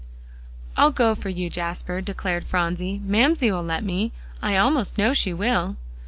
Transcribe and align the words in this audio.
"I'll 0.75 0.89
go 0.89 1.13
for 1.13 1.29
you, 1.29 1.47
Jasper," 1.51 2.01
declared 2.01 2.43
Phronsie; 2.43 2.99
"Mamsie 3.03 3.51
will 3.51 3.61
let 3.61 3.83
me; 3.83 4.11
I 4.41 4.57
almost 4.57 4.97
know 4.97 5.13
she 5.13 5.31
will." 5.31 5.75